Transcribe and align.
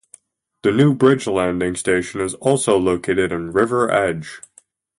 The 0.63 0.71
New 0.71 0.95
Bridge 0.95 1.27
Landing 1.27 1.75
station 1.75 2.21
is 2.21 2.33
also 2.33 2.75
located 2.75 3.31
in 3.31 3.51
River 3.51 3.91
Edge. 3.91 4.41